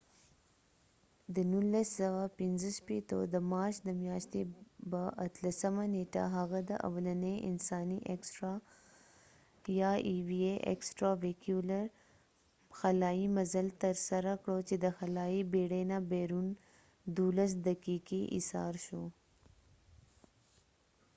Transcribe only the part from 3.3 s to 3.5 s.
د